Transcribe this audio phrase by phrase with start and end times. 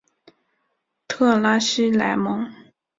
[1.07, 2.51] 特拉西莱蒙。